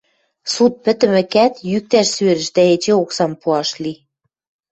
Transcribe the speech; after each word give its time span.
Суд 0.53 0.73
пӹтӹмӹкӓт, 0.83 1.53
йӱктӓш 1.71 2.07
сӧрӹш 2.15 2.47
дӓ 2.55 2.63
эче 2.75 2.93
оксам 3.01 3.31
пуаш 3.41 3.69
ли. 3.83 3.93